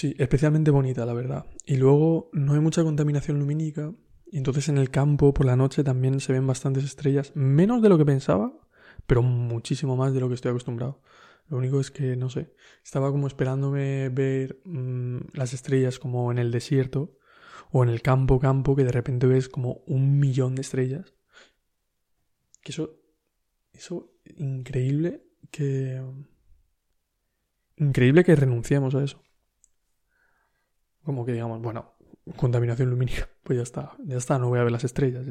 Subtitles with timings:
[0.00, 1.44] Sí, especialmente bonita, la verdad.
[1.66, 3.92] Y luego no hay mucha contaminación lumínica.
[4.32, 7.32] Y entonces en el campo por la noche también se ven bastantes estrellas.
[7.34, 8.50] Menos de lo que pensaba,
[9.06, 11.02] pero muchísimo más de lo que estoy acostumbrado.
[11.48, 12.50] Lo único es que, no sé,
[12.82, 17.18] estaba como esperándome ver mm, las estrellas como en el desierto
[17.70, 21.12] o en el campo, campo, que de repente ves como un millón de estrellas.
[22.62, 23.02] Que eso,
[23.74, 26.02] eso, increíble que...
[27.76, 29.22] Increíble que renunciemos a eso.
[31.10, 31.96] Como que digamos, bueno,
[32.36, 35.26] contaminación lumínica, pues ya está, ya está, no voy a ver las estrellas.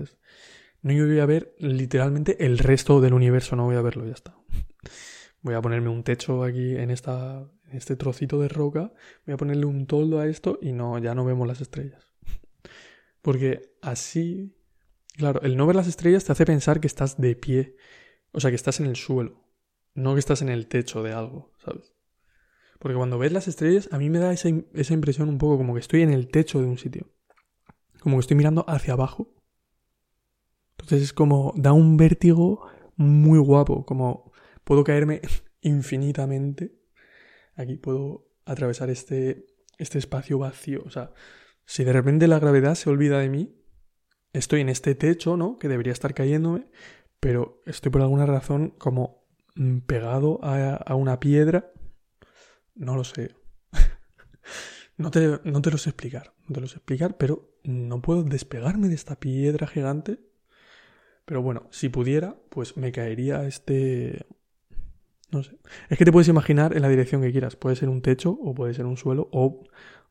[0.81, 4.35] No voy a ver literalmente el resto del universo, no voy a verlo, ya está.
[5.41, 8.91] Voy a ponerme un techo aquí en, esta, este trocito de roca,
[9.25, 12.09] voy a ponerle un toldo a esto y no, ya no vemos las estrellas.
[13.21, 14.53] Porque así,
[15.15, 17.77] claro, el no ver las estrellas te hace pensar que estás de pie,
[18.33, 19.45] o sea, que estás en el suelo,
[19.93, 21.95] no que estás en el techo de algo, ¿sabes?
[22.79, 25.73] Porque cuando ves las estrellas, a mí me da esa, esa impresión un poco como
[25.73, 27.11] que estoy en el techo de un sitio.
[27.99, 29.35] Como que estoy mirando hacia abajo.
[30.71, 34.31] Entonces es como, da un vértigo muy guapo, como
[34.63, 35.21] puedo caerme
[35.61, 36.79] infinitamente.
[37.55, 39.45] Aquí puedo atravesar este,
[39.77, 40.81] este espacio vacío.
[40.85, 41.11] O sea,
[41.65, 43.61] si de repente la gravedad se olvida de mí,
[44.31, 45.57] estoy en este techo, ¿no?
[45.59, 46.69] Que debería estar cayéndome,
[47.19, 51.73] pero estoy por alguna razón como mm, pegado a, a una piedra
[52.79, 53.35] no lo sé.
[54.97, 56.33] no, te, no te lo sé explicar.
[56.47, 60.19] No te lo sé explicar, pero no puedo despegarme de esta piedra gigante.
[61.25, 64.25] Pero bueno, si pudiera, pues me caería este...
[65.31, 65.59] No sé.
[65.89, 67.55] Es que te puedes imaginar en la dirección que quieras.
[67.55, 69.63] Puede ser un techo o puede ser un suelo o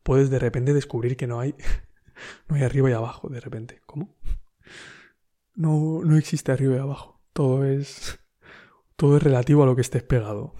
[0.04, 1.54] puedes de repente descubrir que no hay...
[2.48, 3.80] no hay arriba y abajo, de repente.
[3.86, 4.14] ¿Cómo?
[5.54, 7.20] No, no existe arriba y abajo.
[7.32, 8.20] Todo es...
[8.94, 10.54] Todo es relativo a lo que estés pegado.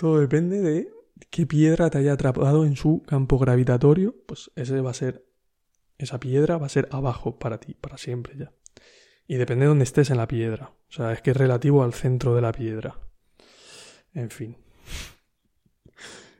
[0.00, 0.90] Todo depende de
[1.28, 4.14] qué piedra te haya atrapado en su campo gravitatorio.
[4.26, 5.26] Pues ese va a ser.
[5.98, 8.50] Esa piedra va a ser abajo para ti, para siempre ya.
[9.26, 10.72] Y depende de dónde estés en la piedra.
[10.88, 12.98] O sea, es que es relativo al centro de la piedra.
[14.14, 14.56] En fin.